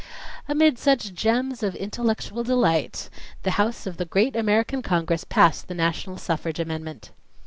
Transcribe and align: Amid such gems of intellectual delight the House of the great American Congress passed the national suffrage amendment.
Amid 0.47 0.79
such 0.79 1.13
gems 1.13 1.61
of 1.61 1.75
intellectual 1.75 2.43
delight 2.43 3.07
the 3.43 3.51
House 3.51 3.85
of 3.85 3.97
the 3.97 4.05
great 4.05 4.35
American 4.35 4.81
Congress 4.81 5.23
passed 5.23 5.67
the 5.67 5.75
national 5.75 6.17
suffrage 6.17 6.59
amendment. 6.59 7.11